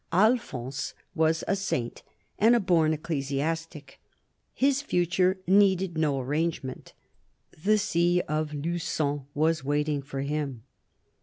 Alphonse 0.11 0.95
was 1.13 1.43
a 1.47 1.55
saint, 1.55 2.01
and 2.39 2.55
a 2.55 2.59
born 2.59 2.91
ecclesiastic; 2.91 3.99
his 4.51 4.81
future 4.81 5.37
needed 5.45 5.95
no 5.95 6.19
arrangement; 6.19 6.93
the 7.63 7.77
see 7.77 8.19
of 8.21 8.49
Lu^on 8.49 9.25
was 9.35 9.63
waiting 9.63 10.01
for 10.01 10.21
him. 10.21 10.63